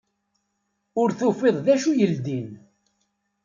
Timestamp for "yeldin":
1.99-2.49